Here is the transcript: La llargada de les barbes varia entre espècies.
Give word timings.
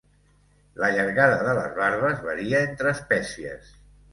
La 0.83 0.89
llargada 0.95 1.35
de 1.49 1.53
les 1.59 1.77
barbes 1.81 2.25
varia 2.31 2.65
entre 2.71 2.95
espècies. 2.99 3.73